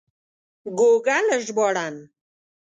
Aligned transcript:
ګوګل 0.77 1.25
ژباړن 1.45 1.95